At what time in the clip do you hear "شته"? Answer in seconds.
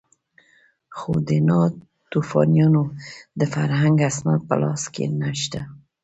5.41-5.61